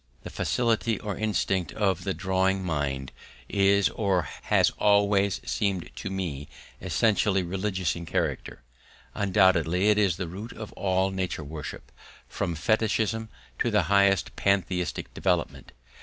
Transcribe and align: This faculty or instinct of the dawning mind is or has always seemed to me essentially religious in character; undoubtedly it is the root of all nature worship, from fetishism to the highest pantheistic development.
This 0.23 0.33
faculty 0.55 0.99
or 0.99 1.15
instinct 1.15 1.73
of 1.73 2.05
the 2.05 2.13
dawning 2.15 2.63
mind 2.65 3.11
is 3.47 3.87
or 3.89 4.23
has 4.45 4.71
always 4.79 5.39
seemed 5.45 5.95
to 5.97 6.09
me 6.09 6.49
essentially 6.81 7.43
religious 7.43 7.95
in 7.95 8.07
character; 8.07 8.63
undoubtedly 9.13 9.89
it 9.89 9.99
is 9.99 10.17
the 10.17 10.27
root 10.27 10.53
of 10.53 10.73
all 10.73 11.11
nature 11.11 11.43
worship, 11.43 11.91
from 12.27 12.55
fetishism 12.55 13.29
to 13.59 13.69
the 13.69 13.83
highest 13.93 14.35
pantheistic 14.35 15.13
development. 15.13 15.71